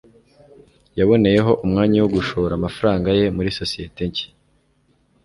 yaboneyeho 0.99 1.51
umwanya 1.65 1.97
wo 2.03 2.09
gushora 2.15 2.51
amafaranga 2.55 3.07
ye 3.17 3.25
muri 3.35 3.49
sosiyete 3.59 4.01
nshya 4.09 4.27